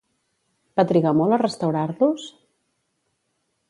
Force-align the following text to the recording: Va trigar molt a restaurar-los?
Va 0.79 0.85
trigar 0.93 1.13
molt 1.19 1.37
a 1.37 1.41
restaurar-los? 1.43 2.27